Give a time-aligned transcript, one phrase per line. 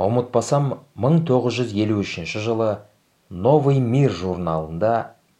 [0.00, 2.68] ұмытпасам 1953 жылы
[3.46, 4.92] новый мир журналында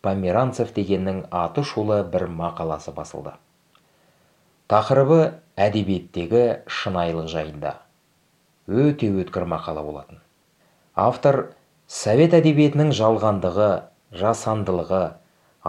[0.05, 3.33] померанцев дегеннің аты шулы бір мақаласы басылды.
[4.69, 5.21] Тақырыбы
[5.57, 7.73] әдебиеттегі шынайылық жайында.
[8.69, 10.21] Өте өткір мақала болатын.
[10.95, 11.41] Автор
[11.89, 13.71] совет әдебиетінің жалғандығы
[14.21, 15.05] жасандылығы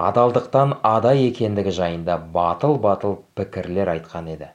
[0.08, 4.52] адалдықтан ада екендігі жайында батыл-батыл пікірлер айтқан еді.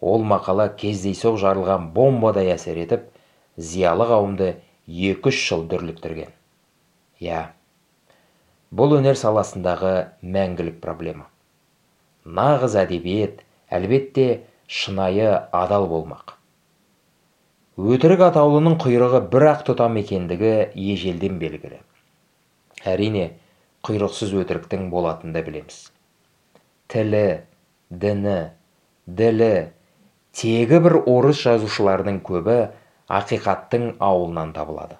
[0.00, 3.10] Ол мақала кездейсоқ жарылған бомбадай әсер етіп
[3.56, 4.54] зиялы қауымды
[4.86, 6.30] екі-үш жыл дүрліктірген.
[7.22, 7.42] Иә
[8.72, 9.92] бұл өнер саласындағы
[10.24, 11.26] мәңгілік проблема.
[12.24, 16.36] Нағыз әдебиет әлбетте шынайы адал болмақ.
[17.76, 21.80] Өтірік атаулының құйрығы бір ақ тұтам екендігі ежелден белгілі.
[22.88, 23.30] Әрине
[23.86, 25.78] құйрықсыз өтіріктің болатынын да білеміз.
[26.92, 27.42] Тілі
[27.90, 28.38] діні
[29.06, 29.54] ділі
[30.36, 32.58] тегі бір орыс жазушыларының көбі
[33.08, 34.98] ақиқаттың ауылынан табылады.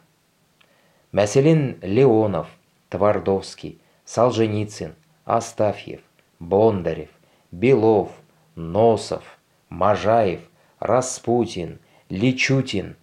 [1.13, 2.49] Мәселен леонов
[2.91, 6.01] твардовский солженицын астафьев
[6.41, 7.11] бондарев
[7.51, 8.11] белов
[8.57, 9.23] носов
[9.69, 10.41] мажаев
[10.81, 11.79] распутин
[12.11, 12.97] личутин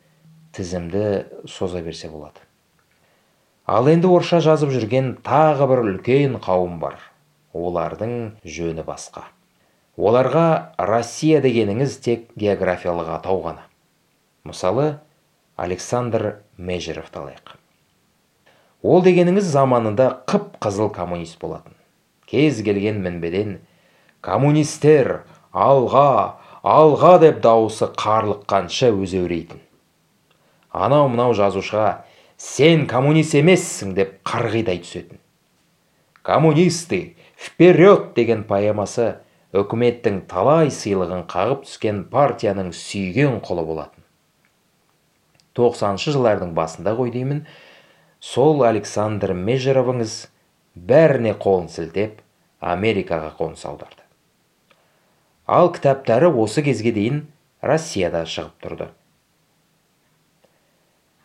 [0.52, 2.42] тізімді соза берсе болады.
[3.70, 6.98] Ал енді орысша жазып жүрген тағы бір үлкен қауым бар.
[7.54, 9.30] Олардың жөні басқа.
[9.98, 13.69] Оларға россия дегеніңіз тек географиялық атау ғана.
[14.48, 15.00] Мысалы
[15.58, 17.56] александр межеровты алайық
[18.82, 21.74] ол дегеніңіз заманында қып қызыл коммунист болатын.
[22.26, 23.58] Кез келген мінбеден
[24.22, 29.60] коммунистер алға алға деп дауысы қарлыққанша өзеурейтін
[30.72, 32.04] анау мынау жазушыға
[32.38, 35.20] сен коммунист емессің деп қарғидай түсетін.
[36.24, 39.16] Коммунисты вперед деген поэмасы
[39.56, 43.99] үкіметтің талай сыйлығын қағып түскен партияның сүйген құлы болатын.
[45.60, 47.44] Тоқсаныншы жылдардың басында ғой деймін.
[48.20, 50.16] Сол александр межеровыңыз
[50.76, 52.22] бәріне қолын сілтеп
[52.60, 54.04] америкаға қоныс аударды.
[55.48, 57.24] Ал кітаптары осы кезге дейін
[57.62, 58.90] россияда шығып тұрды.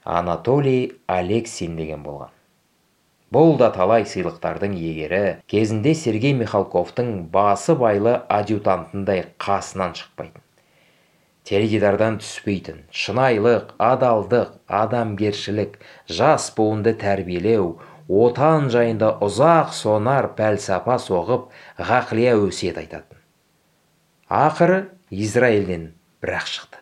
[0.05, 2.31] Анатолий алексин деген болған.
[3.35, 10.44] Бұл да талай сыйлықтардың егері кезінде сергей михалковтың басы байлы адъютантындай қасынан шықпайтын.
[11.49, 15.77] Теледидардан түспейтін шынайылық адалдық адамгершілік
[16.09, 17.75] жас буынды тәрбиелеу
[18.09, 23.21] отан жайында ұзақ сонар пәлсапа соғып ғақлия өсиет айтатын.
[24.29, 26.81] Ақыры израильден бір шықты.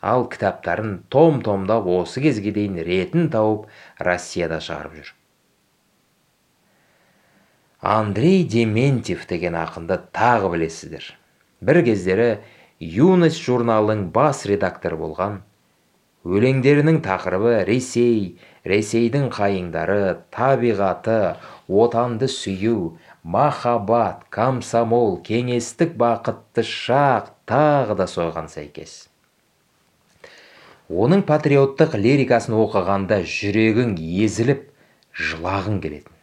[0.00, 3.68] Ал кітаптарын том-томдап осы кезге дейін ретін тауып
[4.00, 5.10] россияда шығарып жүр.
[7.80, 11.04] Андрей дементьев деген ақынды тағы білесіздер.
[11.60, 12.40] Бір кездері
[12.80, 15.42] юность журналының бас редакторы болған.
[16.24, 21.36] Өлеңдерінің тақырыбы ресей ресейдің қайыңдары табиғаты
[21.68, 29.08] отанды сүю махаббат комсомол кеңестік бақытты шақ тағы да соған сәйкес.
[30.90, 34.64] Оның патриоттық лирикасын оқығанда жүрегің езіліп
[35.14, 36.16] жылағың келетін.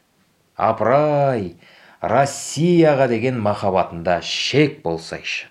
[0.58, 1.54] Апырай
[2.02, 5.48] россияға деген махаббатында шек болсайшы.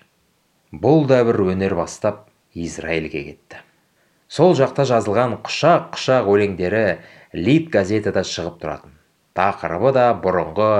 [0.81, 3.61] Бұл да бір өнер бастап израильге кетті.
[4.27, 6.85] Сол жақта жазылған құшақ құшақ өлеңдері
[7.33, 8.93] лид газетада шығып тұратын.
[9.37, 10.71] Тақырыбы да бұрынғы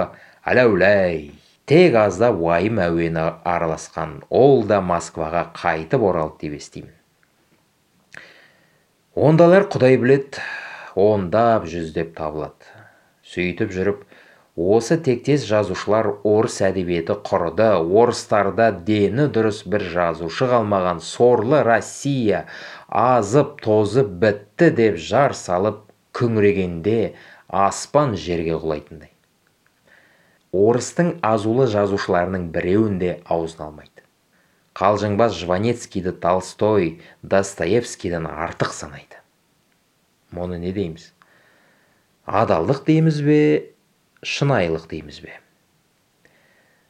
[0.47, 1.29] әләуләй
[1.69, 6.93] тек аздап уайым әуені араласқан ол да москваға қайтып оралды деп естимін.
[9.15, 10.41] Ондалар құдай білет
[10.95, 12.67] ондап жүздеп табылады.
[13.27, 14.06] Сөйтіп жүріп
[14.57, 22.47] осы тектес жазушылар орыс әдебиеті құрыды орыстарда дені дұрыс бір жазушы қалмаған сорлы россия
[22.89, 25.83] азып тозып бітті деп жар салып
[26.17, 27.13] күңірегенде
[27.47, 29.13] аспан жерге құлайтындай.
[30.57, 34.01] Орыстың азулы жазушыларының біреуін де аузына алмайды.
[34.73, 39.21] Қалжыңбас жванецкийді толстой достоевскийден артық санайды.
[40.33, 41.11] Мұны не дейміз?
[42.25, 43.41] Адалдық дейміз бе?
[44.25, 45.37] Шынайылық дейміз бе?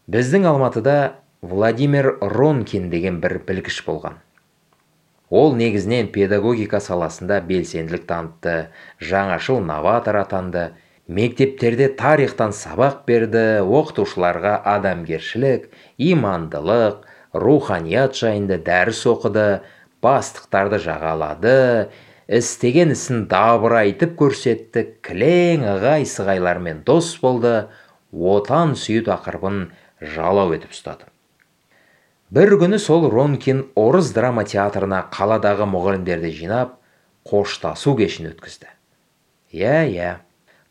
[0.07, 4.21] Біздің алматыда владимир ронкин деген бір білгіш болған.
[5.29, 8.69] Ол негізінен педагогика саласында белсенділік танытты
[9.03, 10.69] жаңашыл новатор атанды
[11.07, 15.67] мектептерде тарихтан сабақ берді оқытушыларға адамгершілік
[15.99, 17.03] имандылық
[17.33, 19.47] руханият жайында дәріс оқыды
[20.03, 21.57] бастықтарды жағалады
[22.27, 24.83] істеген ісін дабырайтып көрсетті.
[25.05, 27.67] Кілең ығай сығайлармен дос болды.
[28.11, 29.69] Отан сүю тақырыбын
[30.01, 31.07] жалау етіп ұстады.
[32.31, 36.75] Бір күні сол ронкин орыс драма театрына қаладағы мұғалімдерді жинап
[37.27, 38.67] қоштасу кешін өткізді.
[39.55, 40.11] Иә иә.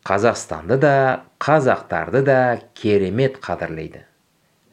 [0.05, 0.93] Қазақстанды да
[1.41, 2.37] қазақтарды да
[2.77, 4.05] керемет қадірлейді.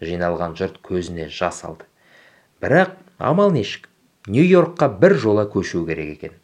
[0.04, 1.88] Жиналған жұрт көзіне жас алды.
[2.60, 3.88] Бірақ амал нешік
[4.28, 6.36] нью йоркқа бір жола көшу керек екен.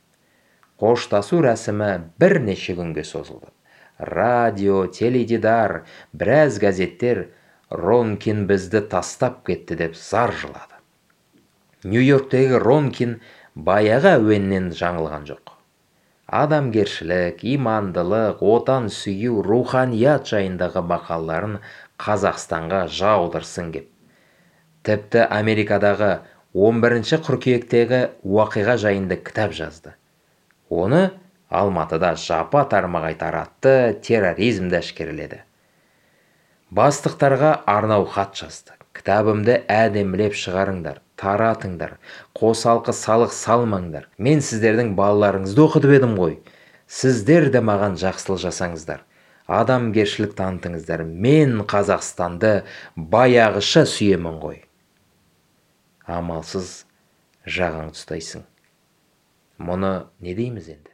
[0.80, 1.90] Қоштасу рәсімі
[2.20, 3.52] бірнеше күнге созылды
[4.00, 5.82] радио теледидар
[6.12, 7.26] біраз газеттер
[7.70, 10.80] ронкин бізді тастап кетті деп зар жылады
[11.84, 13.18] нью йорктегі ронкин
[13.54, 15.54] баяғы әуеннен жаңылған жоқ
[16.40, 21.56] адамгершілік имандылық отан сүю руханият жайындағы мақалаларын
[22.00, 23.88] қазақстанға жаудырсын кеп
[24.88, 26.12] тіпті америкадағы
[26.54, 29.92] 11 қыркүйектегі уақиға жайында кітап жазды
[30.70, 31.10] оны
[31.50, 35.42] алматыда жапа тармағай таратты терроризмді әшкереледі.
[36.70, 38.76] Бастықтарға арнау хат жазды.
[38.94, 41.96] Кітабымды әдемілеп шығарыңдар таратыңдар
[42.38, 44.08] қосалқы салық салмаңдар.
[44.18, 46.38] Мен сіздердің балаларыңызды оқытып едім ғой.
[46.90, 49.02] Сіздер де маған жақсылық жасаңыздар.
[49.50, 51.04] Адамгершілік танытыңыздар.
[51.06, 52.62] Мен қазақстанды
[52.96, 54.62] баяғыша сүйемін ғой.
[56.06, 56.84] Амалсыз
[57.46, 58.49] жағаң ұстайсың
[59.60, 59.92] мұны
[60.24, 60.89] не дейміз енді?